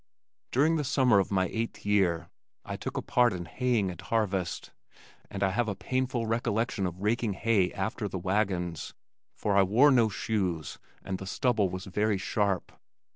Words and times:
During 0.49 0.77
the 0.77 0.83
summer 0.83 1.19
of 1.19 1.29
my 1.29 1.47
eighth 1.49 1.85
year, 1.85 2.31
I 2.65 2.75
took 2.75 2.97
a 2.97 3.03
part 3.03 3.33
in 3.33 3.45
haying 3.45 3.91
and 3.91 4.01
harvest, 4.01 4.71
and 5.29 5.43
I 5.43 5.51
have 5.51 5.67
a 5.67 5.75
painful 5.75 6.25
recollection 6.25 6.87
of 6.87 7.03
raking 7.03 7.33
hay 7.33 7.71
after 7.73 8.07
the 8.07 8.17
wagons, 8.17 8.95
for 9.35 9.55
I 9.55 9.61
wore 9.61 9.91
no 9.91 10.09
shoes 10.09 10.79
and 11.03 11.19
the 11.19 11.27
stubble 11.27 11.69
was 11.69 11.85
very 11.85 12.17
sharp. 12.17 12.71